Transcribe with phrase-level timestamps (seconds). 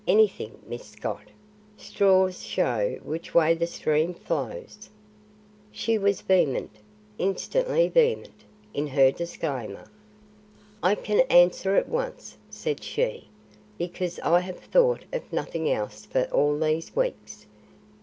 [0.07, 1.27] Anything, Miss Scott?
[1.77, 4.89] Straws show which way the stream flows."
[5.71, 6.77] She was vehement,
[7.19, 8.43] instantly vehement,
[8.73, 9.87] in her disclaimer.
[10.81, 13.27] "I can answer at once," said she,
[13.77, 17.45] "because I have thought of nothing else for all these weeks.